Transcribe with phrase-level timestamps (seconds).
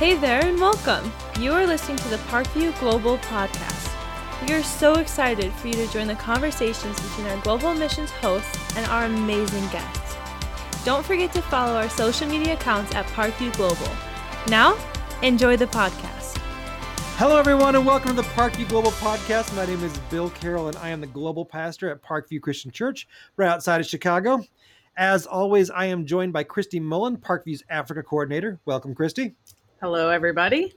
[0.00, 1.12] Hey there, and welcome.
[1.38, 3.94] You are listening to the Parkview Global Podcast.
[4.48, 8.58] We are so excited for you to join the conversations between our global missions hosts
[8.78, 10.16] and our amazing guests.
[10.86, 13.88] Don't forget to follow our social media accounts at Parkview Global.
[14.48, 14.74] Now,
[15.20, 16.38] enjoy the podcast.
[17.18, 19.54] Hello, everyone, and welcome to the Parkview Global Podcast.
[19.54, 23.06] My name is Bill Carroll, and I am the global pastor at Parkview Christian Church,
[23.36, 24.42] right outside of Chicago.
[24.96, 28.58] As always, I am joined by Christy Mullen, Parkview's Africa coordinator.
[28.64, 29.34] Welcome, Christy.
[29.80, 30.74] Hello, everybody.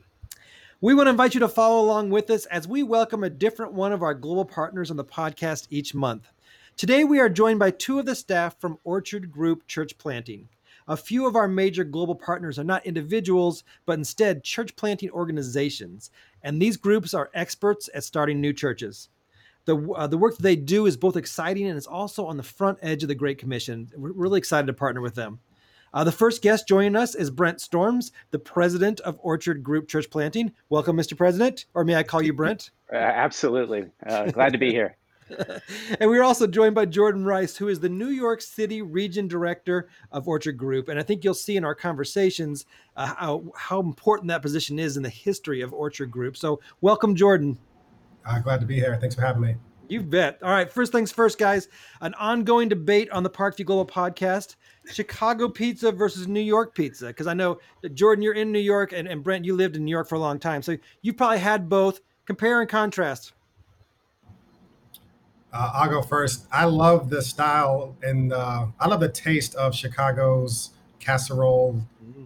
[0.80, 3.74] We want to invite you to follow along with us as we welcome a different
[3.74, 6.32] one of our global partners on the podcast each month.
[6.78, 10.48] Today, we are joined by two of the staff from Orchard Group Church Planting.
[10.88, 16.10] A few of our major global partners are not individuals, but instead church planting organizations.
[16.42, 19.10] And these groups are experts at starting new churches.
[19.66, 22.44] The, uh, the work that they do is both exciting and it's also on the
[22.44, 23.92] front edge of the Great Commission.
[23.98, 25.40] We're really excited to partner with them.
[25.94, 30.10] Uh, the first guest joining us is Brent Storms, the president of Orchard Group Church
[30.10, 30.52] Planting.
[30.70, 31.16] Welcome, Mr.
[31.16, 32.72] President, or may I call you Brent?
[32.92, 33.86] Uh, absolutely.
[34.06, 34.96] Uh, glad to be here.
[36.00, 39.90] and we're also joined by Jordan Rice, who is the New York City Region Director
[40.12, 40.90] of Orchard Group.
[40.90, 44.96] And I think you'll see in our conversations uh, how, how important that position is
[44.96, 46.38] in the history of Orchard Group.
[46.38, 47.58] So, welcome, Jordan.
[48.28, 48.96] Uh, glad to be here.
[49.02, 49.56] Thanks for having me.
[49.94, 50.40] You bet.
[50.42, 50.74] All right.
[50.74, 51.68] First things first, guys.
[52.02, 54.56] An ongoing debate on the Parkview Global podcast
[54.92, 57.06] Chicago pizza versus New York pizza.
[57.06, 57.60] Because I know,
[57.94, 60.20] Jordan, you're in New York, and, and Brent, you lived in New York for a
[60.20, 60.64] long time.
[60.64, 62.02] So you probably had both.
[62.26, 63.34] Compare and contrast.
[65.54, 66.48] Uh, I'll go first.
[66.52, 71.80] I love the style and uh, I love the taste of Chicago's casserole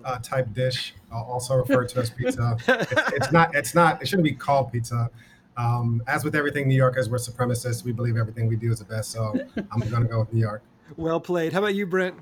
[0.05, 2.57] uh, type dish, also referred to as pizza.
[2.65, 3.53] it's, it's, not.
[3.55, 4.01] It's not.
[4.01, 5.09] It shouldn't be called pizza.
[5.57, 7.83] Um, as with everything New Yorkers, we're supremacists.
[7.83, 9.11] We believe everything we do is the best.
[9.11, 9.33] So
[9.71, 10.63] I'm going to go with New York.
[10.95, 11.51] Well played.
[11.51, 12.15] How about you, Brent?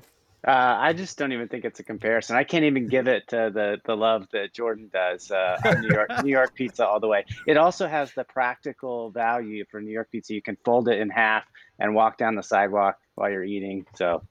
[0.44, 2.34] Uh, I just don't even think it's a comparison.
[2.34, 5.30] I can't even give it uh, the the love that Jordan does.
[5.30, 7.24] Uh, New York New York pizza all the way.
[7.46, 10.34] It also has the practical value for New York pizza.
[10.34, 11.44] You can fold it in half
[11.78, 13.86] and walk down the sidewalk while you're eating.
[13.94, 14.26] So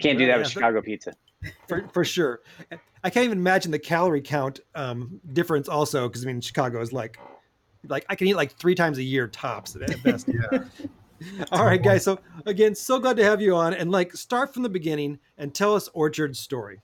[0.00, 1.12] can't do that yeah, with Chicago pizza.
[1.68, 2.40] For, for sure.
[3.02, 5.68] I can't even imagine the calorie count um, difference.
[5.68, 7.18] Also, because I mean, Chicago is like
[7.88, 10.28] like I can eat like three times a year tops at best.
[10.52, 10.64] yeah.
[11.52, 12.04] All right, guys.
[12.04, 15.54] So again, so glad to have you on, and like start from the beginning and
[15.54, 16.80] tell us Orchard's story.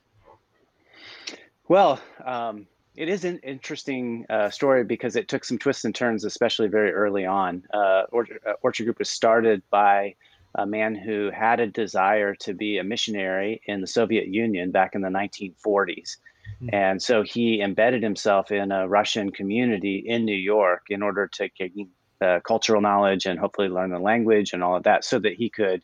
[1.67, 6.23] Well, um, it is an interesting uh, story because it took some twists and turns,
[6.23, 7.63] especially very early on.
[7.73, 10.15] Uh, Orchard, uh, Orchard Group was started by
[10.55, 14.95] a man who had a desire to be a missionary in the Soviet Union back
[14.95, 16.17] in the 1940s.
[16.61, 16.73] Mm-hmm.
[16.73, 21.49] And so he embedded himself in a Russian community in New York in order to
[21.49, 25.33] gain uh, cultural knowledge and hopefully learn the language and all of that so that
[25.33, 25.83] he could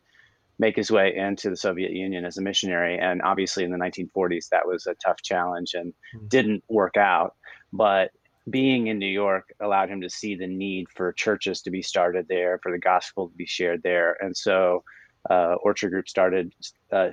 [0.59, 2.97] make his way into the Soviet Union as a missionary.
[2.97, 6.27] And obviously, in the 1940s, that was a tough challenge and mm-hmm.
[6.27, 7.35] didn't work out.
[7.71, 8.11] But
[8.49, 12.27] being in New York allowed him to see the need for churches to be started
[12.27, 14.17] there, for the gospel to be shared there.
[14.19, 14.83] And so,
[15.29, 16.53] uh, Orchard Group started
[16.91, 17.09] uh,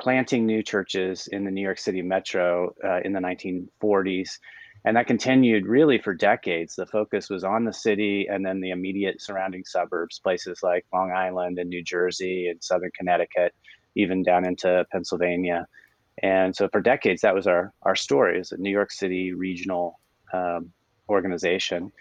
[0.00, 4.38] planting new churches in the New York City metro uh, in the 1940s
[4.84, 6.76] and that continued really for decades.
[6.76, 11.12] The focus was on the city and then the immediate surrounding suburbs, places like Long
[11.12, 13.54] Island and New Jersey and Southern Connecticut,
[13.96, 15.66] even down into Pennsylvania.
[16.22, 19.98] And so for decades, that was our, our story as a New York City regional
[20.32, 20.72] um,
[21.08, 21.92] organization.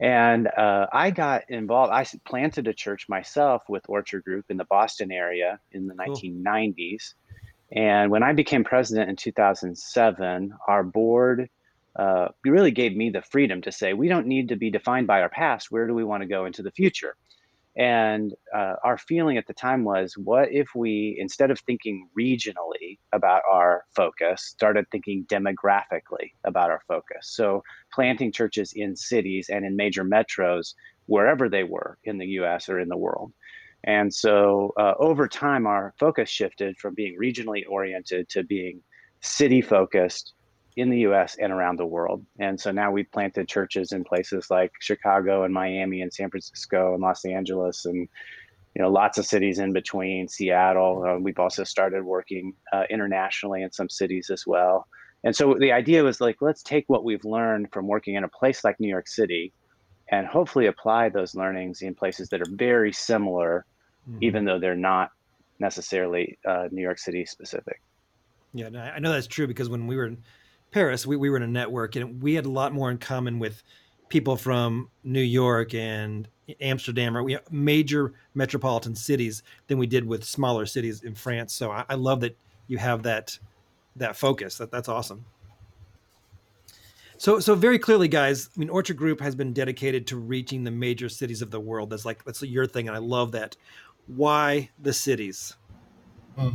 [0.00, 1.92] And uh, I got involved.
[1.92, 6.16] I planted a church myself with Orchard Group in the Boston area in the cool.
[6.16, 7.14] 1990s.
[7.74, 11.48] And when I became president in 2007, our board
[11.96, 15.20] uh, really gave me the freedom to say, we don't need to be defined by
[15.20, 15.70] our past.
[15.70, 17.16] Where do we want to go into the future?
[17.76, 22.98] And uh, our feeling at the time was, what if we, instead of thinking regionally
[23.12, 27.22] about our focus, started thinking demographically about our focus?
[27.22, 30.74] So, planting churches in cities and in major metros,
[31.06, 33.32] wherever they were in the US or in the world.
[33.86, 38.82] And so, uh, over time, our focus shifted from being regionally oriented to being
[39.20, 40.32] city focused
[40.76, 42.24] in the US and around the world.
[42.38, 46.94] And so now we've planted churches in places like Chicago and Miami and San Francisco
[46.94, 48.08] and Los Angeles and
[48.74, 51.04] you know lots of cities in between Seattle.
[51.06, 54.88] Uh, we've also started working uh, internationally in some cities as well.
[55.22, 58.28] And so the idea was like let's take what we've learned from working in a
[58.28, 59.52] place like New York City
[60.08, 63.64] and hopefully apply those learnings in places that are very similar
[64.08, 64.22] mm-hmm.
[64.22, 65.10] even though they're not
[65.58, 67.80] necessarily uh, New York City specific.
[68.52, 70.18] Yeah, I know that's true because when we were in
[70.70, 73.38] Paris, we, we were in a network and we had a lot more in common
[73.38, 73.62] with
[74.08, 76.28] people from New York and
[76.60, 81.52] Amsterdam or we major metropolitan cities than we did with smaller cities in France.
[81.52, 82.36] So I, I love that
[82.68, 83.36] you have that
[83.96, 84.58] that focus.
[84.58, 85.24] That that's awesome.
[87.16, 88.50] So, so very clearly, guys.
[88.54, 91.90] I mean, Orchard Group has been dedicated to reaching the major cities of the world.
[91.90, 93.56] That's like that's your thing, and I love that.
[94.06, 95.56] Why the cities?
[96.36, 96.50] Hmm.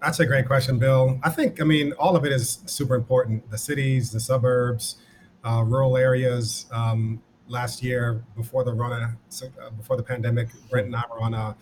[0.00, 1.20] That's a great question, Bill.
[1.22, 3.48] I think, I mean, all of it is super important.
[3.50, 4.96] The cities, the suburbs,
[5.44, 6.66] uh, rural areas.
[6.72, 11.34] Um, last year, before the run, uh, before the pandemic, Brent and I were on
[11.34, 11.56] a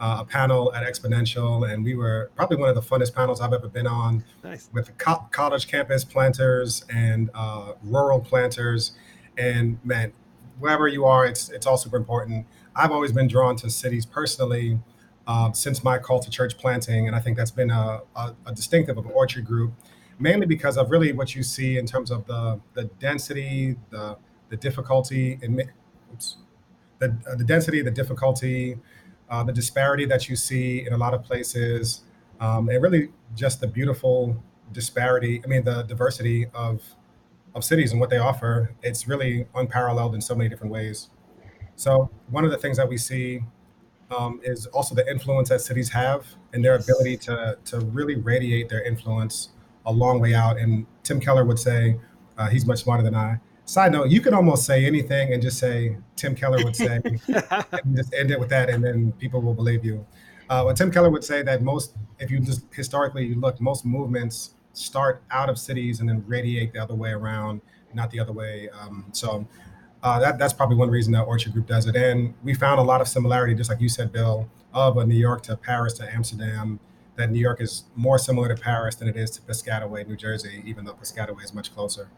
[0.00, 3.52] uh, a panel at Exponential, and we were probably one of the funnest panels I've
[3.52, 4.68] ever been on nice.
[4.72, 8.92] with co- college campus planters and uh, rural planters.
[9.38, 10.12] And man,
[10.58, 12.46] wherever you are, it's it's all super important.
[12.76, 14.80] I've always been drawn to cities personally
[15.26, 18.54] uh, since my call to church planting, and I think that's been a, a, a
[18.54, 19.72] distinctive of Orchard Group,
[20.18, 24.16] mainly because of really what you see in terms of the the density, the
[24.50, 25.62] the difficulty, and
[26.12, 26.36] oops,
[26.98, 28.78] the uh, the density, the difficulty
[29.28, 32.02] uh, the disparity that you see in a lot of places,
[32.40, 34.36] um, and really just the beautiful
[34.72, 35.40] disparity.
[35.44, 36.82] I mean, the diversity of
[37.54, 38.72] of cities and what they offer.
[38.82, 41.08] It's really unparalleled in so many different ways.
[41.76, 43.42] So one of the things that we see
[44.16, 48.68] um, is also the influence that cities have and their ability to to really radiate
[48.68, 49.50] their influence
[49.86, 50.58] a long way out.
[50.58, 51.98] And Tim Keller would say,
[52.38, 53.40] uh, he's much smarter than I.
[53.66, 57.96] Side note, you can almost say anything and just say Tim Keller would say, and
[57.96, 60.06] just end it with that, and then people will believe you.
[60.50, 63.86] Uh, but Tim Keller would say that most, if you just historically you look, most
[63.86, 67.62] movements start out of cities and then radiate the other way around,
[67.94, 68.68] not the other way.
[68.68, 69.46] Um, so
[70.04, 71.96] uh, that that's probably one reason that Orchard Group does it.
[71.96, 75.16] And we found a lot of similarity, just like you said, Bill, of a New
[75.16, 76.78] York to Paris to Amsterdam.
[77.16, 80.62] That New York is more similar to Paris than it is to Piscataway, New Jersey,
[80.66, 82.08] even though Piscataway is much closer.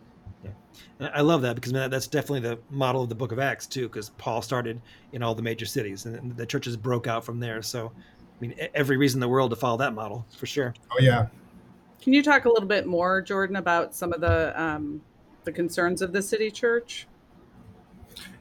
[0.42, 1.10] Yeah.
[1.12, 4.08] I love that because that's definitely the model of the book of Acts too, because
[4.10, 4.80] Paul started
[5.12, 7.60] in all the major cities and the churches broke out from there.
[7.60, 10.74] So, I mean, every reason in the world to follow that model for sure.
[10.90, 11.26] Oh yeah.
[12.00, 15.02] Can you talk a little bit more, Jordan, about some of the um,
[15.44, 17.06] the concerns of the city church?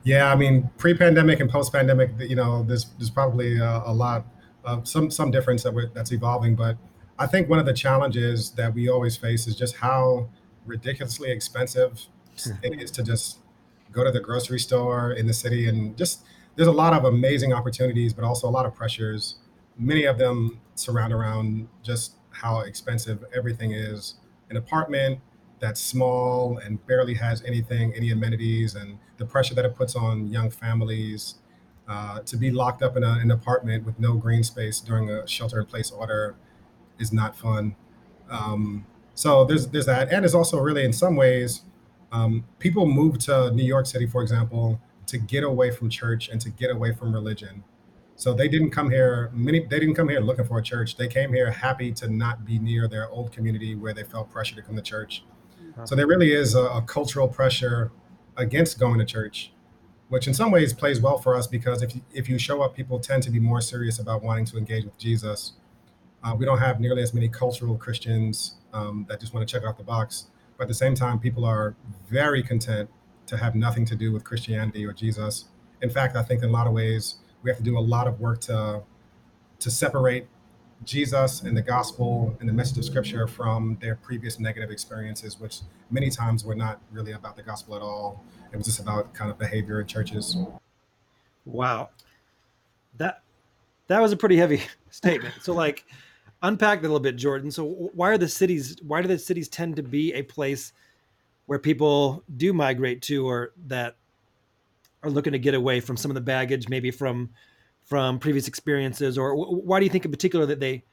[0.04, 4.26] Yeah, I mean, pre-pandemic and post-pandemic, you know, there's there's probably a, a lot
[4.64, 6.78] of some some difference that we're, that's evolving, but
[7.18, 10.30] I think one of the challenges that we always face is just how
[10.66, 12.08] ridiculously expensive
[12.44, 12.52] hmm.
[12.62, 13.40] it is to just
[13.92, 16.24] go to the grocery store in the city and just
[16.56, 19.36] there's a lot of amazing opportunities but also a lot of pressures.
[19.78, 24.16] Many of them surround around just how expensive everything is.
[24.50, 25.20] An apartment
[25.60, 30.28] that's small and barely has anything any amenities and the pressure that it puts on
[30.28, 31.36] young families
[31.88, 35.28] uh, to be locked up in a, an apartment with no green space during a
[35.28, 36.36] shelter in place order
[37.00, 37.76] is not fun
[38.30, 41.64] um, so there's there's that, and it's also really in some ways,
[42.12, 46.40] um, people move to New York City, for example, to get away from church and
[46.42, 47.64] to get away from religion.
[48.18, 49.32] So they didn't come here.
[49.34, 50.98] Many they didn't come here looking for a church.
[50.98, 54.56] They came here happy to not be near their old community where they felt pressure
[54.56, 55.24] to come to church.
[55.84, 57.92] So there really is a, a cultural pressure
[58.38, 59.52] against going to church,
[60.10, 62.76] which in some ways plays well for us because if you, if you show up,
[62.76, 65.54] people tend to be more serious about wanting to engage with Jesus.
[66.24, 69.68] Uh, we don't have nearly as many cultural Christians um, that just want to check
[69.68, 70.28] off the box.
[70.58, 71.76] But at the same time, people are
[72.10, 72.90] very content
[73.28, 75.46] to have nothing to do with Christianity or Jesus.
[75.82, 78.08] In fact, I think in a lot of ways, we have to do a lot
[78.08, 78.84] of work to
[79.60, 80.28] to separate
[80.84, 85.62] Jesus and the gospel and the message of scripture from their previous negative experiences, which
[85.90, 88.24] many times were not really about the gospel at all.
[88.52, 90.38] It was just about kind of behavior in churches.
[91.46, 91.90] Wow.
[92.98, 93.22] That
[93.88, 95.34] that was a pretty heavy statement.
[95.42, 95.86] So like
[96.42, 97.52] unpack that a little bit, Jordan.
[97.52, 98.78] So why are the cities?
[98.86, 100.74] Why do the cities tend to be a place
[101.48, 103.96] where people do migrate to, or that
[105.04, 107.30] are looking to get away from some of the baggage, maybe from
[107.86, 110.84] from previous experiences, or why do you think in particular that they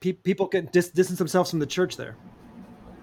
[0.00, 2.16] pe- people can dis- distance themselves from the church there?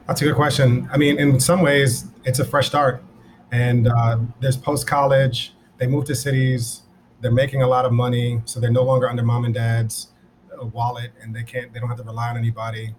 [0.08, 0.88] That's a good question.
[0.92, 3.04] I mean, in some ways, it's a fresh start,
[3.52, 5.54] and uh, there's post college.
[5.78, 6.82] They move to cities.
[7.22, 10.14] They're making a lot of money, so they're no longer under mom and dad's
[10.62, 12.94] wallet and they can't they don't have to rely on anybody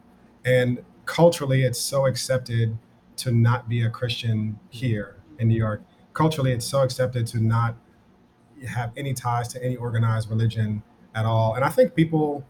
[0.44, 2.76] and culturally it's so accepted
[3.16, 5.82] to not be a christian here in new york
[6.12, 7.76] culturally it's so accepted to not
[8.64, 10.82] have any ties to any organized religion
[11.14, 12.44] at all and i think people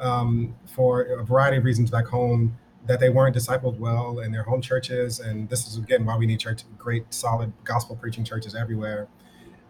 [0.00, 2.56] um, for a variety of reasons back home
[2.86, 6.26] that they weren't discipled well in their home churches and this is again why we
[6.26, 9.08] need church great solid gospel preaching churches everywhere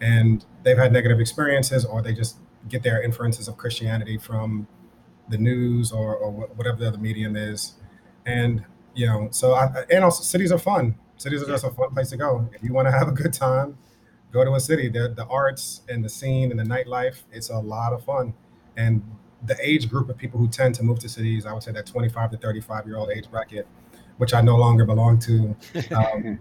[0.01, 2.37] and they've had negative experiences or they just
[2.69, 4.67] get their inferences of christianity from
[5.29, 7.75] the news or, or whatever the other medium is.
[8.27, 8.65] And,
[8.95, 10.95] you know, so I, and also cities are fun.
[11.17, 12.49] Cities are just a fun place to go.
[12.53, 13.79] If you want to have a good time,
[14.33, 14.89] go to a city.
[14.89, 18.35] The, the arts and the scene and the nightlife, it's a lot of fun.
[18.77, 19.03] And
[19.45, 21.87] the age group of people who tend to move to cities, I would say that
[21.87, 23.67] 25 to 35 year old age bracket,
[24.17, 25.57] which I no longer belong to.
[25.95, 26.41] Um,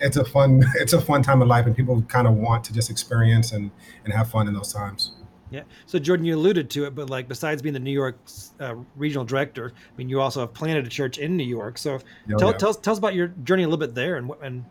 [0.00, 2.72] it's a fun it's a fun time of life, and people kind of want to
[2.72, 3.70] just experience and
[4.04, 5.12] and have fun in those times.
[5.50, 5.62] Yeah.
[5.86, 8.18] So Jordan, you alluded to it, but like besides being the New York
[8.60, 11.78] uh, regional director, I mean, you also have planted a church in New York.
[11.78, 12.56] So Oh, tell, yeah.
[12.56, 14.64] tell us tell us about your journey a little bit there and what and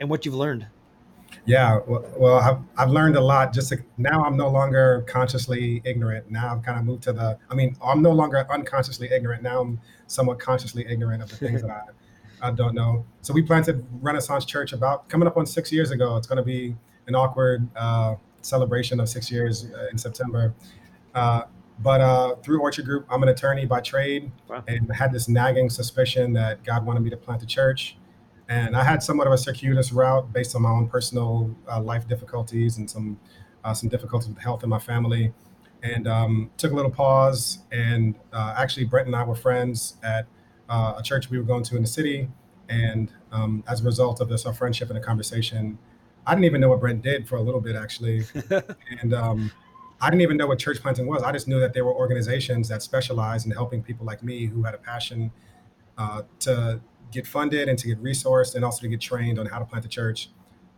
[0.00, 0.66] and what you've learned.
[1.44, 3.52] Yeah, well, well I've, I've learned a lot.
[3.52, 6.30] Just to, now, I'm no longer consciously ignorant.
[6.30, 7.38] Now I've kind of moved to the.
[7.50, 9.42] I mean, I'm no longer unconsciously ignorant.
[9.42, 13.04] Now I'm somewhat consciously ignorant of the things that I, I don't know.
[13.22, 16.16] So we planted Renaissance Church about coming up on six years ago.
[16.16, 20.54] It's going to be an awkward uh, celebration of six years uh, in September.
[21.14, 21.42] Uh,
[21.80, 24.64] but uh, through Orchard Group, I'm an attorney by trade, Wow.
[24.66, 27.96] and I had this nagging suspicion that God wanted me to plant a church.
[28.48, 32.08] And I had somewhat of a circuitous route based on my own personal uh, life
[32.08, 33.18] difficulties and some
[33.64, 35.32] uh, some difficulties with health in my family.
[35.82, 37.58] And um, took a little pause.
[37.70, 40.26] And uh, actually, Brent and I were friends at
[40.68, 42.28] uh, a church we were going to in the city.
[42.68, 45.78] And um, as a result of this, our friendship and a conversation,
[46.26, 48.24] I didn't even know what Brent did for a little bit, actually.
[49.00, 49.52] and um,
[50.00, 51.22] I didn't even know what church planting was.
[51.22, 54.62] I just knew that there were organizations that specialized in helping people like me who
[54.64, 55.30] had a passion
[55.96, 59.58] uh, to get funded and to get resourced and also to get trained on how
[59.58, 60.30] to plant the church.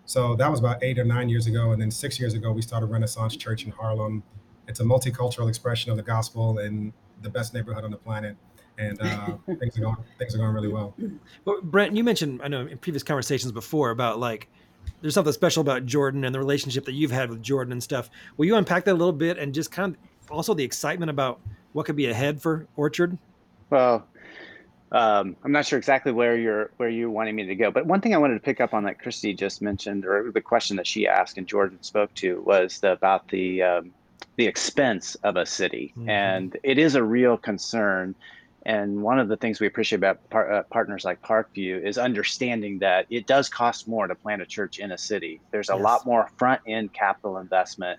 [0.05, 1.73] So that was about eight or nine years ago.
[1.73, 4.23] And then six years ago, we started Renaissance Church in Harlem.
[4.67, 8.37] It's a multicultural expression of the gospel in the best neighborhood on the planet.
[8.79, 10.95] And uh, things are going things are going really well.
[11.45, 14.49] Well, Brent, you mentioned I know in previous conversations before about like
[15.01, 18.11] there's something special about Jordan and the relationship that you've had with Jordan and stuff.
[18.37, 21.41] Will you unpack that a little bit and just kind of also the excitement about
[21.73, 23.19] what could be ahead for Orchard?
[23.71, 24.07] Well,
[24.93, 28.01] um, I'm not sure exactly where you're where you wanted me to go, but one
[28.01, 30.87] thing I wanted to pick up on that Christy just mentioned, or the question that
[30.87, 33.93] she asked and Jordan spoke to, was the, about the um,
[34.37, 36.09] the expense of a city, Mhm.
[36.09, 38.15] and it is a real concern.
[38.67, 42.81] And one of the things we appreciate about par- uh, partners like Parkview is understanding
[42.81, 45.41] that it does cost more to plant a church in a city.
[45.51, 45.83] There's a Yes.
[45.83, 47.99] lot more front end capital investment.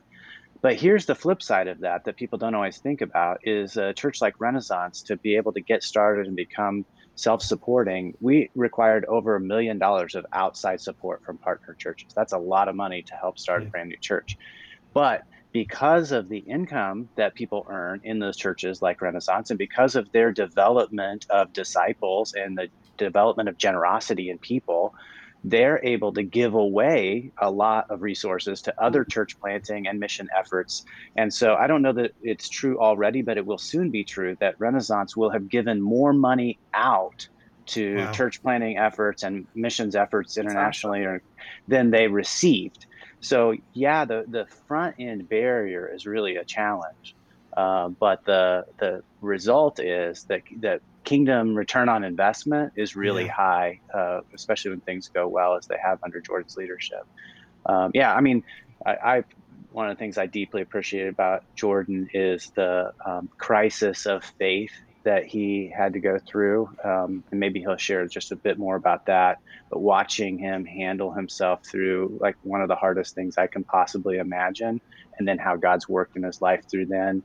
[0.62, 3.94] But here's the flip side of that that people don't always think about is a
[3.94, 9.36] church like Renaissance to be able to get started and become self-supporting, we required over
[9.36, 12.14] a million dollars of outside support from partner churches.
[12.16, 13.68] That's a lot of money to help start Yeah.
[13.68, 14.38] a brand new church.
[14.94, 19.96] But because of the income that people earn in those churches like Renaissance and because
[19.96, 24.94] of their development of disciples and the development of generosity in people,
[25.44, 30.28] they're able to give away a lot of resources to other church planting and mission
[30.38, 30.84] efforts.
[31.16, 34.36] And so I don't know that it's true already, but it will soon be true
[34.40, 37.28] that Renaissance will have given more money out
[37.68, 38.12] to Wow.
[38.12, 41.22] church planting efforts and missions efforts internationally or,
[41.68, 42.86] than they received.
[43.22, 47.16] So yeah, the, the front end barrier is really a challenge.
[47.56, 53.34] Uh, but the the result is that that kingdom return on investment is really Yeah.
[53.36, 57.02] high, uh, especially when things go well as they have under Jordan's leadership.
[57.68, 58.44] Um, yeah, I mean,
[58.86, 59.24] I, I
[59.70, 64.72] one of the things I deeply appreciate about Jordan is the um, crisis of faith
[65.06, 68.76] that he had to go through, um, and maybe he'll share just a bit more
[68.76, 69.38] about that.
[69.72, 74.18] But watching him handle himself through like one of the hardest things I can possibly
[74.18, 74.80] imagine,
[75.18, 77.24] and then how God's worked in his life through then,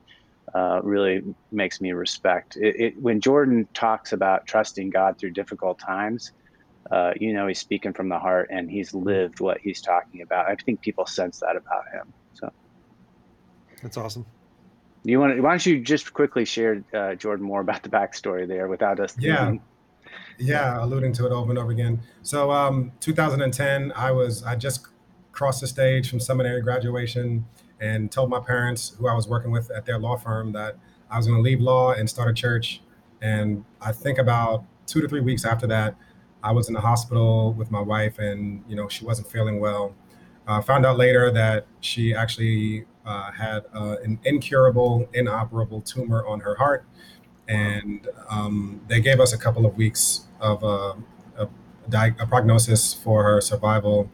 [0.53, 3.01] uh, really makes me respect it, it.
[3.01, 6.31] When Jordan talks about trusting God through difficult times,
[6.89, 10.47] uh, you know he's speaking from the heart, and he's lived what he's talking about.
[10.47, 12.13] I think people sense that about him.
[12.33, 12.51] So,
[13.81, 14.25] That's awesome.
[15.03, 15.35] you want?
[15.35, 18.99] To, why don't you just quickly share, uh, Jordan, more about the backstory there without
[18.99, 19.15] us?
[19.19, 19.53] Yeah.
[20.39, 21.99] Yeah, alluding to it over and over again.
[22.21, 24.87] So, um, 2010, I was I just
[25.31, 27.45] crossed the stage from seminary graduation
[27.79, 30.77] and told my parents, who I was working with at their law firm, that
[31.09, 32.81] I was going to leave law and start a church.
[33.21, 35.95] And I think about two to three weeks after that,
[36.43, 39.95] I was in the hospital with my wife, and you know she wasn't feeling well.
[40.47, 46.39] Uh, found out later that she actually uh, had uh, an incurable, inoperable tumor on
[46.39, 46.85] her heart
[47.47, 50.93] and um, they gave us a couple of weeks of uh,
[51.37, 51.47] a,
[51.89, 54.09] di- a prognosis for her survival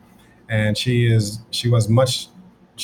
[0.49, 2.27] and she is she was much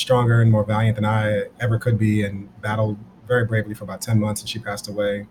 [0.00, 4.00] stronger and more valiant than i ever could be and battled very bravely for about
[4.00, 5.26] 10 months and she passed away.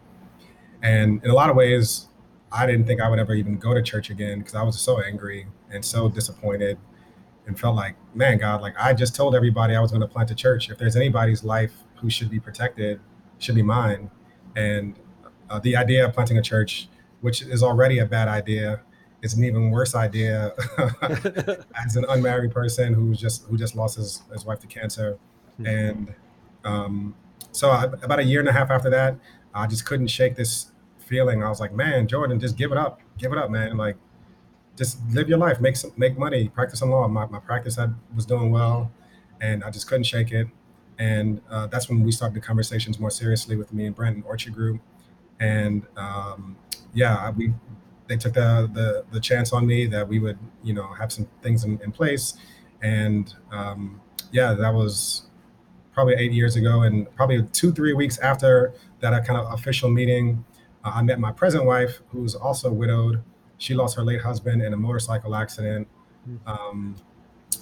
[0.81, 2.07] And in a lot of ways
[2.51, 5.01] i didn't think i would ever even go to church again because i was so
[5.01, 6.77] angry and so disappointed
[7.45, 10.31] and felt like man god like i just told everybody i was going to plant
[10.31, 10.69] a church.
[10.69, 12.99] If there's anybody's life who should be protected
[13.39, 14.09] should be mine.
[14.55, 14.95] And
[15.49, 16.89] uh, the idea of planting a church,
[17.21, 18.81] which is already a bad idea,
[19.21, 20.53] is an even worse idea
[21.85, 25.17] as an unmarried person who just who just lost his, his wife to cancer.
[25.65, 26.13] And
[26.63, 27.15] um,
[27.51, 29.17] so I, about a year and a half after that,
[29.53, 31.43] I just couldn't shake this feeling.
[31.43, 33.75] I was like, man, Jordan, just give it up, give it up, man.
[33.77, 33.97] Like,
[34.77, 37.07] just live your life, make some, make money, practice some law.
[37.07, 38.91] My, my practice I was doing well,
[39.41, 40.47] and I just couldn't shake it.
[40.97, 44.25] And uh, that's when we started the conversations more seriously with me and Brent and
[44.25, 44.81] Orchard Group.
[45.39, 46.57] And um,
[46.93, 47.53] yeah, we
[48.09, 51.27] they took the, the the chance on me that we would you know have some
[51.41, 52.33] things in, in place.
[52.81, 54.01] And um,
[54.31, 55.23] yeah, that was
[55.93, 60.43] probably eight years ago, and probably two three weeks after that kind of official meeting,
[60.83, 63.21] uh, I met my present wife, who's also widowed.
[63.57, 65.87] She lost her late husband in a motorcycle accident.
[66.45, 66.95] Um,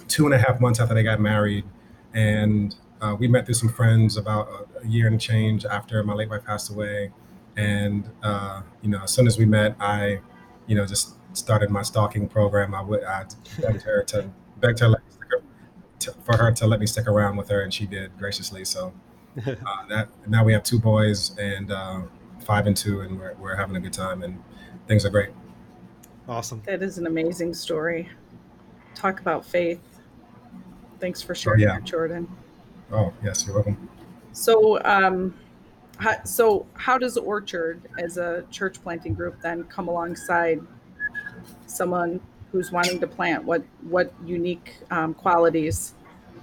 [0.08, 1.64] two and a half months after they got married,
[2.14, 6.14] and uh, we met through some friends about a, a, year and change after my
[6.14, 7.12] late wife passed away.
[7.56, 10.20] And uh, you know, as soon as we met, I,
[10.68, 12.74] you know, just started my stalking program.
[12.74, 13.24] I would I
[13.60, 15.02] begged her to begged her
[15.98, 18.64] to, for her to let me stick around with her, and she did graciously.
[18.64, 18.92] So
[19.46, 19.54] uh,
[19.88, 22.02] that now we have two boys and uh,
[22.44, 24.40] five and two, and we're we're having a good time, and
[24.86, 25.30] things are great.
[26.28, 26.62] Awesome.
[26.66, 28.10] That is an amazing story.
[28.94, 29.80] Talk about faith.
[31.00, 31.74] Thanks for sharing oh, yeah.
[31.74, 32.28] that, Jordan.
[32.92, 33.88] Oh yes, you're welcome.
[34.32, 35.34] So, um,
[35.98, 40.60] how, so how does Orchard, as a church planting group, then come alongside
[41.66, 42.20] someone
[42.52, 43.44] who's wanting to plant?
[43.44, 45.94] What what unique um, qualities?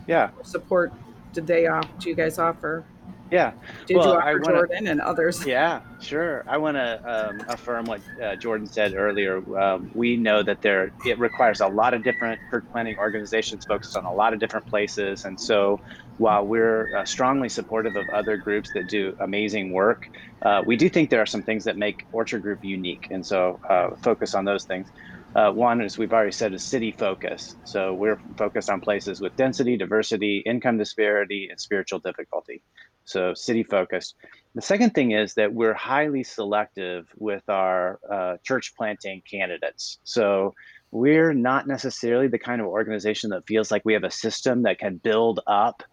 [0.08, 0.30] Yeah.
[0.44, 0.94] Support
[1.34, 1.88] did they off?
[2.00, 2.86] Do you guys offer?
[3.32, 3.54] Yeah.
[3.88, 5.46] Did well, you offer wanna, Jordan and others?
[5.56, 6.44] Yeah, sure.
[6.48, 9.38] I want to um, affirm what uh, Jordan said earlier.
[9.60, 13.98] Um, we know that there it requires a lot of different church planting organizations focused
[13.98, 15.80] on a lot of different places, and so
[16.18, 20.04] while we're uh, strongly supportive of other groups that do amazing work,
[20.46, 23.60] uh, we do think there are some things that make Orchard Group unique, and so
[23.70, 24.90] uh, focus on those things.
[25.36, 27.58] Uh, one, is we've already said, is city focus.
[27.66, 32.64] So we're focused on places with density, diversity, income disparity, and spiritual difficulty.
[33.04, 34.16] So city focused.
[34.56, 40.00] The second thing is that we're highly selective with our uh, church planting candidates.
[40.06, 40.54] So
[40.92, 44.80] we're not necessarily the kind of organization that feels like we have a system that
[44.80, 45.84] can build up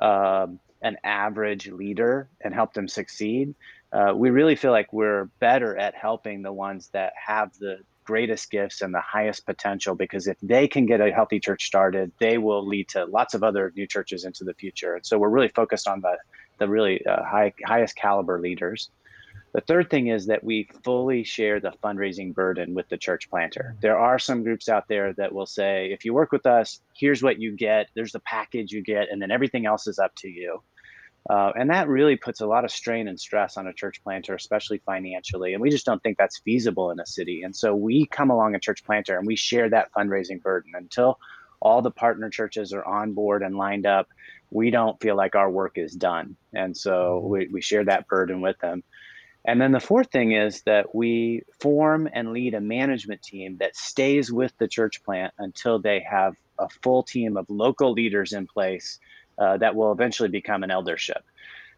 [0.00, 3.54] um, an average leader and help them succeed.
[3.92, 8.50] Uh, we really feel like we're better at helping the ones that have the greatest
[8.50, 12.38] gifts and the highest potential because if they can get a healthy church started, they
[12.38, 14.94] will lead to lots of other new churches into the future.
[14.94, 16.16] And so we're really focused on the
[16.58, 18.90] the really uh, high highest caliber leaders.
[19.54, 23.76] The third thing is that we fully share the fundraising burden with the church planter.
[23.80, 27.22] There are some groups out there that will say, if you work with us, here's
[27.22, 30.28] what you get, there's the package you get, and then everything else is up to
[30.28, 30.60] you.
[31.30, 34.34] Uh, and that really puts a lot of strain and stress on a church planter,
[34.34, 35.54] especially financially.
[35.54, 37.44] And we just don't think that's feasible in a city.
[37.44, 41.18] And so we come along a church planter and we share that fundraising burden until
[41.60, 44.08] all the partner churches are on board and lined up.
[44.50, 46.36] We don't feel like our work is done.
[46.52, 47.28] And so mm-hmm.
[47.28, 48.82] we, we share that burden with them.
[49.44, 53.76] And then the fourth thing is that we form and lead a management team that
[53.76, 58.46] stays with the church plant until they have a full team of local leaders in
[58.46, 58.98] place
[59.36, 61.24] uh, that will eventually become an eldership.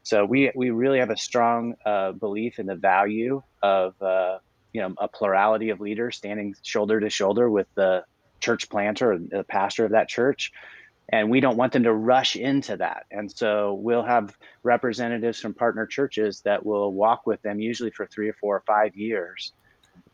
[0.03, 4.39] So we we really have a strong uh, belief in the value of uh,
[4.73, 8.05] you know a plurality of leaders standing shoulder to shoulder with the
[8.39, 10.53] church planter or the pastor of that church.
[11.11, 13.07] And we don't want them to rush into that.
[13.13, 18.07] And so we'll have representatives from partner churches that will walk with them, usually for
[18.07, 19.53] three or four or five years,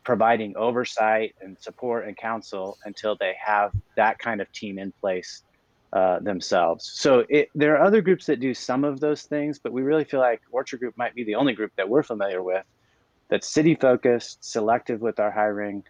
[0.03, 5.41] providing oversight and support and counsel until they have that kind of team in place
[5.93, 6.91] uh, themselves.
[6.95, 10.03] So it, there are other groups that do some of those things, but we really
[10.03, 12.65] feel like Orchard Group might be the only group that we're familiar with
[13.29, 15.83] that's city focused, selective with our hiring,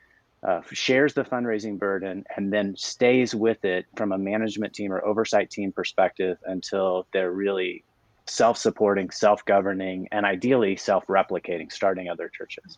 [0.46, 5.04] uh, shares the fundraising burden, and then stays with it from a management team or
[5.06, 7.84] oversight team perspective until they're really
[8.26, 12.78] self supporting, self governing, and ideally self replicating, starting other churches.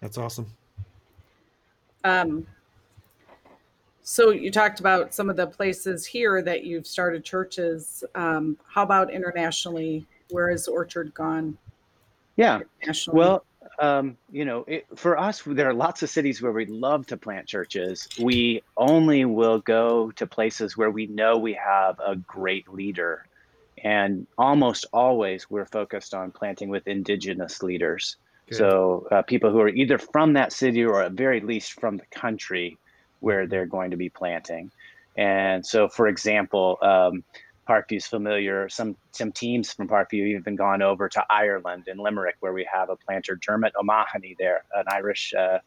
[0.00, 0.46] That's awesome.
[2.04, 2.46] Um,
[4.02, 8.04] so you talked about some of the places here that you've started churches.
[8.14, 10.06] Um, how about internationally?
[10.30, 11.58] Where has Orchard gone?
[12.36, 12.60] Yeah.
[13.08, 13.44] Well,
[13.78, 17.16] um, you know, it, for us, there are lots of cities where we love to
[17.16, 18.08] plant churches.
[18.18, 23.26] We only will go to places where we know we have a great leader.
[23.82, 28.16] And almost always we're focused on planting with indigenous leaders.
[28.48, 28.56] Good.
[28.56, 32.06] So uh, people who are either from that city or at very least from the
[32.06, 32.78] country
[33.20, 34.70] where they're going to be planting.
[35.16, 37.24] And so, for example, um,
[37.68, 38.68] Parkview's familiar.
[38.68, 42.68] Some some teams from Parkview have even gone over to Ireland in Limerick, where we
[42.72, 45.58] have a planter, Dermot O'Mahony, there, an Irish uh,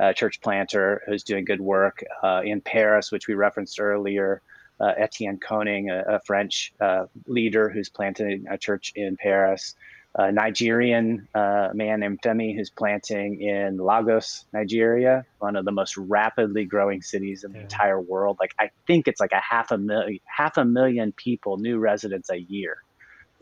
[0.00, 2.04] uh, church planter who's doing good work.
[2.22, 4.42] Uh, in Paris, which we referenced earlier,
[4.80, 9.74] uh, Etienne Koning, a, a French uh, leader who's planting a church in Paris.
[10.18, 15.96] A Nigerian uh, man named Femi who's planting in Lagos, Nigeria, one of the most
[15.98, 18.38] rapidly growing cities in the entire world.
[18.40, 22.30] Like I think it's like a half a million, half a million people, new residents
[22.30, 22.82] a year,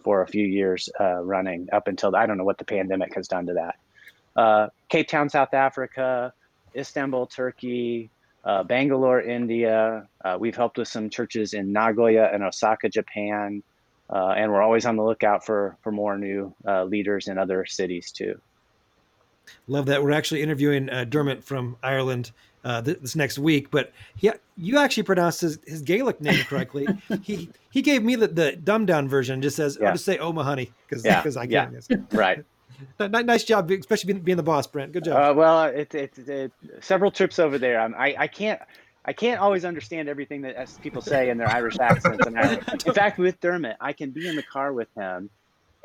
[0.03, 3.29] for a few years uh, running up until I don't know what the pandemic has
[3.29, 3.77] done to that.
[4.35, 6.33] Uh, Cape Town, South Africa,
[6.75, 8.11] Istanbul, Turkey,
[8.45, 10.09] uh, Bangalore, India.
[10.25, 13.63] Uh, we've helped with some churches in Nagoya and Osaka, Japan
[14.15, 17.67] uh, and we're always on the lookout for for more new uh, leaders in other
[17.67, 18.41] cities too.
[19.67, 20.03] Love that.
[20.03, 22.31] We're actually interviewing uh, Dermot from Ireland
[22.65, 26.87] uh, this, this, next week, but he, you actually pronounced his, his Gaelic name correctly.
[27.23, 29.43] he he gave me the, the dumbed down version.
[29.43, 29.89] Just says yeah.
[29.89, 31.43] I'll just say O'Mahony because because yeah.
[31.43, 31.83] I can.
[31.91, 31.97] Yeah.
[32.13, 32.45] right.
[33.01, 34.93] nice job, especially being, being, the boss, Brent.
[34.93, 35.33] Good job.
[35.33, 37.81] Uh, well, it's it, it, it, several trips over there.
[37.81, 38.61] I'm, I I can't
[39.05, 42.27] I can't always understand everything that people say in their Irish accents.
[42.27, 45.29] And in fact, with Dermot, I can be in the car with him,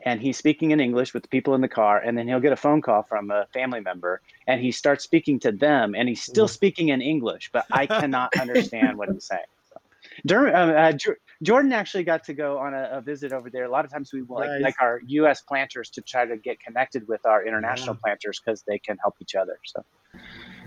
[0.06, 2.54] and he's speaking in English with the people in the car, and then he'll get
[2.54, 6.24] a phone call from a family member, and he starts speaking to them, and he's
[6.24, 6.52] still mm.
[6.52, 9.42] speaking in English, but I cannot understand what he's saying.
[9.70, 9.82] So,
[10.26, 13.66] Dermot, uh, uh, Jordan actually got to go on a, a, visit over there.
[13.66, 14.62] A lot of times we like, nice.
[14.62, 15.42] like our U.S.
[15.42, 18.02] planters to try to get connected with our international yeah.
[18.02, 19.58] planters because they can help each other.
[19.66, 19.84] So,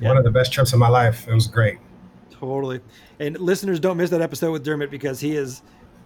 [0.01, 0.09] yeah.
[0.09, 1.27] one of the best trips of my life.
[1.27, 1.79] It was great.
[2.43, 2.81] Totally.
[3.21, 5.63] And listeners, don't miss that episode with Dermot because he is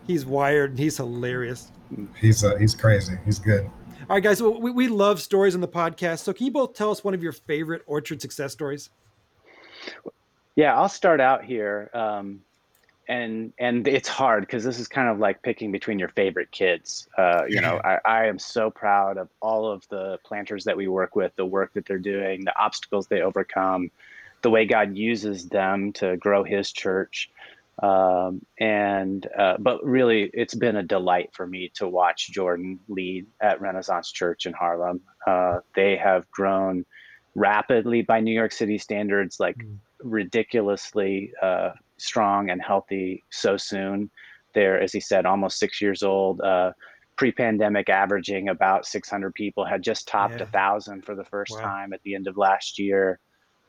[0.06, 1.72] he's wired and he's hilarious.
[2.20, 3.14] He's uh, he's crazy.
[3.24, 3.64] He's good.
[3.64, 4.42] All right, guys.
[4.42, 6.18] we, we love stories on the podcast.
[6.18, 8.90] So can you both tell us one of your favorite orchard success stories?
[10.56, 11.90] Yeah, I'll start out here.
[11.94, 12.42] Um,
[13.08, 17.08] and and it's hard because this is kind of like picking between your favorite kids.
[17.16, 20.86] Uh, you know, I, I am so proud of all of the planters that we
[20.86, 23.90] work with, the work that they're doing, the obstacles they overcome,
[24.46, 27.28] the way God uses them to grow His church.
[27.82, 33.26] Um, and uh, but really, it's been a delight for me to watch Jordan lead
[33.40, 35.00] at Renaissance Church in Harlem.
[35.26, 36.86] Uh, they have grown
[37.34, 39.78] rapidly by New York City standards, like mm.
[40.04, 44.08] ridiculously uh, strong and healthy so soon.
[44.54, 46.40] They're, as he said, almost six years old.
[46.40, 46.70] Uh,
[47.16, 50.50] pre-pandemic averaging about 600 people had just topped a yeah.
[50.50, 51.62] thousand for the first wow.
[51.62, 53.18] time at the end of last year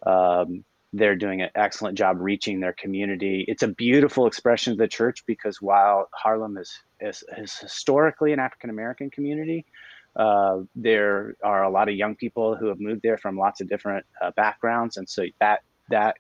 [0.06, 3.46] um, they're doing an excellent job reaching their community.
[3.48, 8.40] It's a beautiful expression of the church because while Harlem is is, is historically an
[8.40, 9.66] African American community,
[10.16, 13.70] uh, there are a lot of young people who have moved there from lots of
[13.70, 16.18] different uh, backgrounds, and so that that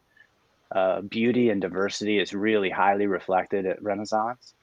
[0.71, 4.53] uh, beauty and diversity is really highly reflected at Renaissance.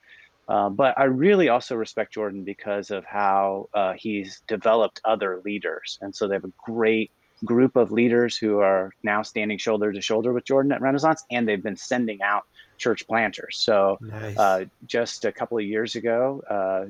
[0.47, 5.99] Uh, but I really also respect Jordan because of how uh, he's developed other leaders,
[6.03, 7.11] and so they have a great
[7.45, 11.49] group of leaders who are now standing shoulder to shoulder with Jordan at Renaissance, and
[11.49, 12.45] they've been sending out
[12.79, 13.57] church planters.
[13.59, 14.37] So nice.
[14.37, 16.87] uh, just a couple of years ago, uh,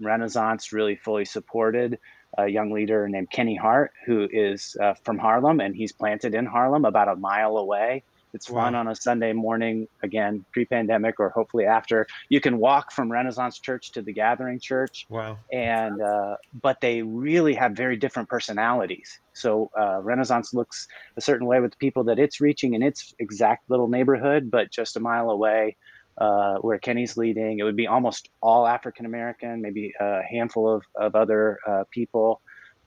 [0.00, 1.98] Renaissance really fully supported
[2.36, 6.46] a young leader named Kenny Hart, who is uh, from Harlem, and he's planted in
[6.46, 8.02] Harlem, about a mile away.
[8.34, 8.64] It's wow.
[8.64, 12.06] fun on a Sunday morning, again, pre pandemic or hopefully after.
[12.28, 15.06] You can walk from Renaissance Church to the Gathering Church.
[15.08, 15.38] Wow.
[15.50, 19.18] And, uh, but they really have very different personalities.
[19.38, 23.14] So uh, Renaissance looks a certain way with the people that it's reaching in its
[23.18, 25.76] exact little neighborhood, but just a mile away.
[26.16, 30.82] Uh, where Kenny's leading, it would be almost all African American, maybe a handful of,
[30.96, 32.40] of other uh, people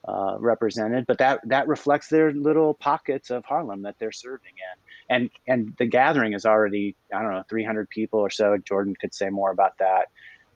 [0.05, 4.81] uh, represented, but that that reflects their little pockets of Harlem that they're serving in
[5.11, 8.57] and and the gathering is already I don't know 300 people or so.
[8.57, 10.07] Jordan could say more about that,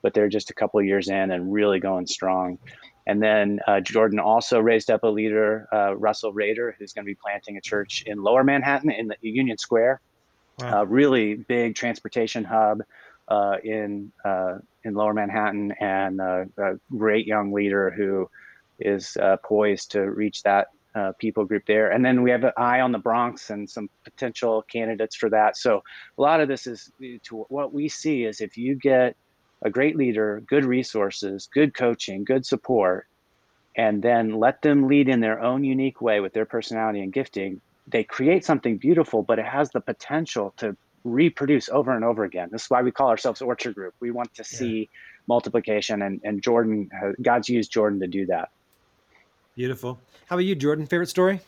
[0.02, 2.58] but they're just a couple years in and really going strong.
[3.06, 7.10] And then uh, Jordan also raised up a leader, uh, Russell Rader, who's going to
[7.10, 10.00] be planting a church in Lower Manhattan in the Union Square,
[10.58, 10.80] wow.
[10.80, 12.82] uh, really big transportation hub
[13.28, 16.46] uh, in uh, in Lower Manhattan, and a
[16.96, 18.28] great young leader who
[18.78, 21.90] is uh, poised to reach that uh, people group there.
[21.90, 25.56] And then we have an eye on the Bronx and some potential candidates for that.
[25.56, 25.82] So
[26.18, 26.90] a lot of this is
[27.24, 29.16] to what we see is if you get
[29.62, 33.06] a great leader, good resources, good coaching, good support,
[33.76, 37.60] and then let them lead in their own unique way with their personality and gifting,
[37.86, 42.48] they create something beautiful, but it has the potential to reproduce over and over again.
[42.50, 43.94] This is why we call ourselves Orchard Group.
[44.00, 44.86] We want to see yeah.
[45.28, 46.90] multiplication, and, and Jordan,
[47.22, 48.50] God's used Jordan to do that.
[49.54, 50.00] Beautiful.
[50.26, 50.86] How about you, Jordan?
[50.86, 51.40] Favorite story?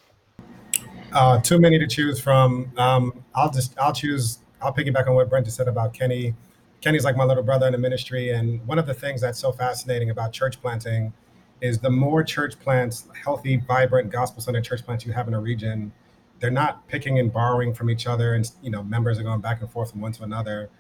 [1.13, 2.71] Uh, too many to choose from.
[2.77, 4.39] Um, I'll just I'll choose.
[4.63, 6.35] I'll piggyback on what Brent just said about Kenny.
[6.81, 9.53] Kenny's like my little brother in the ministry, and one of the things that's so
[9.53, 11.13] fascinating about church planting
[11.61, 15.93] is the more church plants, healthy, vibrant, gospel-centered church plants you have in a region,
[16.41, 19.61] they're not picking and borrowing from each other, and you know members are going back
[19.61, 20.71] and forth from one to another.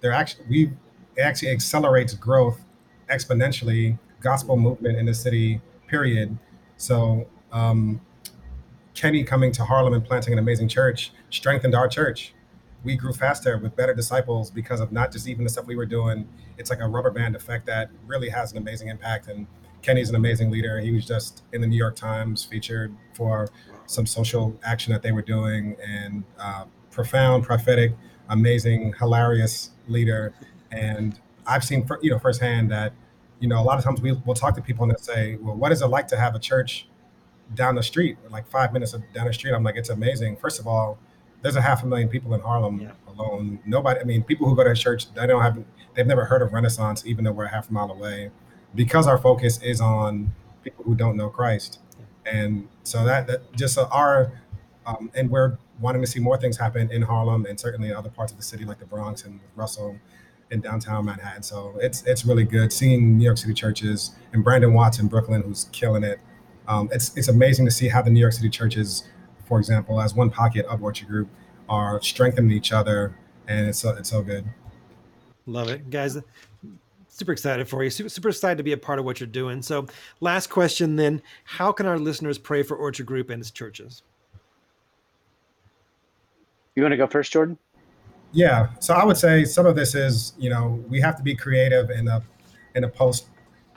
[0.00, 0.72] They're actually we
[1.16, 2.60] it actually accelerates growth
[3.10, 3.98] exponentially.
[4.20, 6.36] Gospel movement in the city period.
[6.76, 8.00] So um,
[8.94, 12.34] Kenny coming to Harlem and planting an amazing church strengthened our church.
[12.84, 15.86] We grew faster with better disciples because of not just even the stuff we were
[15.86, 16.28] doing.
[16.56, 19.28] It's like a rubber band effect that really has an amazing impact.
[19.28, 19.46] And
[19.82, 20.80] Kenny's an amazing leader.
[20.80, 23.48] He was just in the New York Times featured for
[23.86, 27.92] some social action that they were doing and uh, profound, prophetic,
[28.28, 30.32] amazing, hilarious leader.
[30.70, 32.92] And I've seen, you know, firsthand that,
[33.40, 35.54] you know, a lot of times we will talk to people and they say, well,
[35.54, 36.88] what is it like to have a church
[37.54, 39.52] down the street, like five minutes down the street?
[39.52, 40.36] I'm like, it's amazing.
[40.36, 40.98] First of all,
[41.42, 42.92] there's a half a million people in Harlem yeah.
[43.06, 43.58] alone.
[43.64, 45.62] Nobody, I mean, people who go to church, they don't have,
[45.94, 48.30] they've never heard of Renaissance, even though we're a half a mile away,
[48.74, 51.80] because our focus is on people who don't know Christ.
[52.26, 54.32] And so that, that just our,
[54.86, 58.32] um, and we're wanting to see more things happen in Harlem and certainly other parts
[58.32, 59.96] of the city like the Bronx and Russell
[60.50, 61.42] in downtown Manhattan.
[61.42, 65.42] So it's it's really good seeing New York City churches and Brandon Watts in Brooklyn
[65.42, 66.20] who's killing it.
[66.66, 69.04] Um, it's it's amazing to see how the New York City churches,
[69.48, 71.28] for example, as one pocket of Orchard Group,
[71.68, 74.44] are strengthening each other, and it's so, it's so good.
[75.46, 76.18] Love it, guys.
[77.08, 77.90] Super excited for you.
[77.90, 79.62] Super, super excited to be a part of what you're doing.
[79.62, 79.86] So,
[80.20, 84.02] last question then: How can our listeners pray for Orchard Group and its churches?
[86.76, 87.58] You want to go first, Jordan?
[88.32, 88.68] Yeah.
[88.78, 91.90] So I would say some of this is, you know, we have to be creative
[91.90, 92.22] in a
[92.74, 93.26] in a post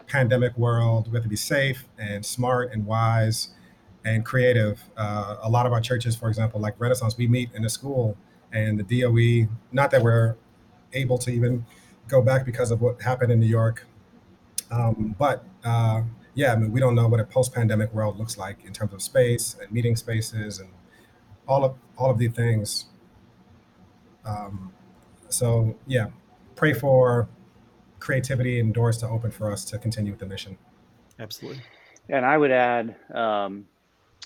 [0.07, 1.07] pandemic world.
[1.07, 3.49] We have to be safe and smart and wise
[4.05, 4.83] and creative.
[4.97, 8.17] Uh, a lot of our churches, for example, like Renaissance, we meet in a school
[8.51, 10.35] and the DOE, not that we're
[10.93, 11.65] able to even
[12.07, 13.87] go back because of what happened in New York.
[14.69, 16.01] Um, but uh,
[16.33, 19.01] yeah, I mean, we don't know what a post-pandemic world looks like in terms of
[19.01, 20.69] space and meeting spaces and
[21.47, 22.85] all of all of these things.
[24.25, 24.71] Um,
[25.29, 26.07] so yeah,
[26.55, 27.27] pray for
[27.99, 30.57] creativity and doors to open for us to continue with the mission.
[31.19, 31.61] Absolutely.
[32.09, 33.67] And I would add, um,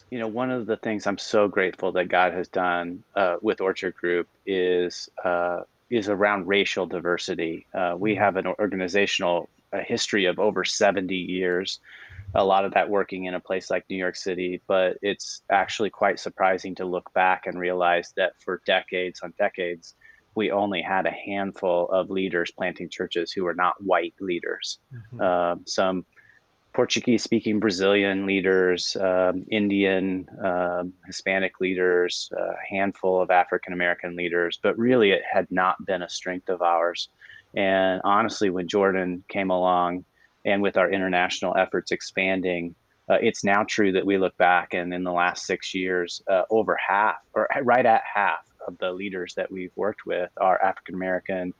[0.09, 3.61] you know, one of the things I'm so grateful that God has done uh, with
[3.61, 7.65] Orchard Group is uh, is around racial diversity.
[7.73, 8.21] Uh, we mm-hmm.
[8.21, 9.49] have an organizational
[9.85, 11.79] history of over 70 years
[12.35, 15.89] a lot of that working in a place like New York City, but it's actually
[15.89, 19.95] quite surprising to look back and realize that for decades on decades,
[20.35, 24.79] we only had a handful of leaders planting churches who were not white leaders.
[24.93, 25.21] Mm-hmm.
[25.21, 26.05] Um, some
[26.75, 34.59] Portuguese speaking Brazilian leaders, um, Indian, um, Hispanic leaders, a handful of African American leaders,
[34.61, 37.07] but really it had not been a strength of ours.
[37.55, 40.03] And honestly, when Jordan came along,
[40.43, 42.75] and with our international efforts expanding,
[43.07, 46.43] uh, it's now true that we look back and in the last six years, uh,
[46.49, 50.95] over half or right at half of the leaders that we've worked with are African
[50.95, 51.53] American,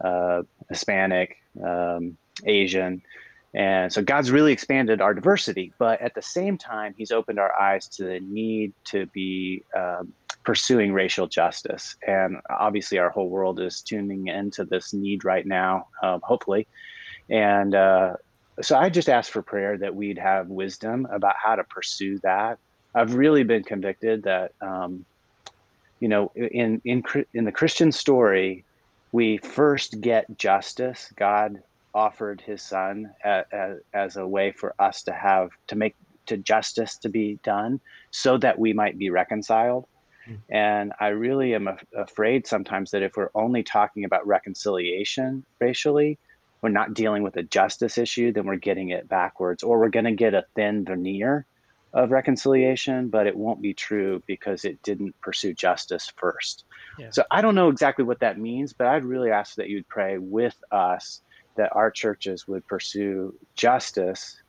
[0.00, 3.02] uh, Hispanic, um, Asian.
[3.52, 7.52] And so God's really expanded our diversity, but at the same time, He's opened our
[7.58, 10.12] eyes to the need to be um,
[10.44, 11.96] pursuing racial justice.
[12.06, 16.68] And obviously, our whole world is tuning into this need right now, um, hopefully.
[17.28, 18.14] And uh,
[18.60, 22.58] so I just asked for prayer that we'd have wisdom about how to pursue that.
[22.94, 25.04] I've really been convicted that, um,
[25.98, 27.02] you know, in in
[27.34, 28.64] in the Christian story,
[29.12, 31.12] we first get justice.
[31.16, 31.62] God
[31.94, 33.44] offered His Son as,
[33.92, 38.38] as a way for us to have to make to justice to be done, so
[38.38, 39.86] that we might be reconciled.
[40.28, 40.38] Mm.
[40.50, 46.18] And I really am af- afraid sometimes that if we're only talking about reconciliation racially,
[46.62, 50.04] we're not dealing with a justice issue, then we're getting it backwards, or we're going
[50.04, 51.46] to get a thin veneer
[51.92, 56.64] of reconciliation, but it won't be true because it didn't pursue justice first.
[56.98, 57.08] Yeah.
[57.10, 60.18] So I don't know exactly what that means, but I'd really ask that you'd pray
[60.18, 61.22] with us
[61.60, 64.40] that our churches would pursue justice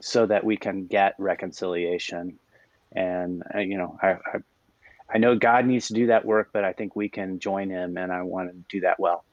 [0.00, 2.38] so that we can get reconciliation.
[2.92, 4.38] And uh, you know, I, I
[5.10, 7.96] I know God needs to do that work, but I think we can join Him,
[7.96, 9.24] and I want to do that well.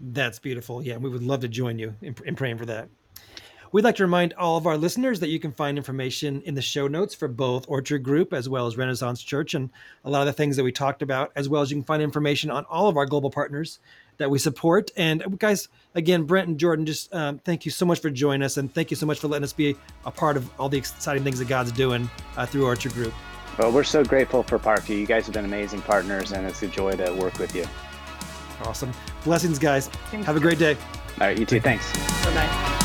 [0.00, 0.82] That's beautiful.
[0.82, 2.88] Yeah, we would love to join you in, in, praying for that.
[3.70, 6.62] We'd like to remind all of our listeners that you can find information in the
[6.62, 9.68] show notes for both Orchard Group as well as Renaissance Church and
[10.04, 12.02] a lot of the things that we talked about, as well as you can find
[12.02, 13.80] information on all of our global partners
[14.18, 14.90] that we support.
[14.96, 18.56] And guys, again, Brent and Jordan, just um, thank you so much for joining us,
[18.56, 21.24] and thank you so much for letting us be a part of all the exciting
[21.24, 23.14] things that God's doing uh, through Orchard Group.
[23.58, 24.98] Well, we're so grateful for Parkview.
[24.98, 27.64] You guys have been amazing partners, and it's a joy to work with you.
[28.62, 28.92] Awesome.
[29.24, 29.88] Blessings, guys.
[30.10, 30.26] Thanks.
[30.26, 30.76] Have a great day.
[31.20, 31.60] All right, you too.
[31.60, 31.92] Thanks.
[32.24, 32.77] Bye bye.